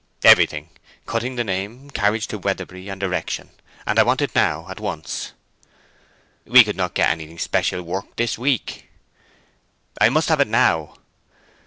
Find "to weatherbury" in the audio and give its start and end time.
2.29-2.89